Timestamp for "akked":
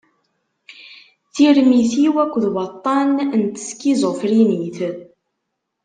2.23-2.43